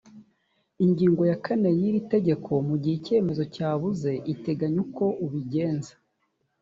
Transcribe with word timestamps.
ingingo 0.85 1.21
ya 1.29 1.37
kane 1.45 1.69
y’ 1.79 1.83
iri 1.89 2.01
tegeko 2.13 2.51
mu 2.67 2.75
gihe 2.81 2.95
icyemezo 2.99 3.43
cyabuze 3.55 4.11
iteganya 4.33 4.77
uko 4.85 5.03
ubigenza 5.25 5.93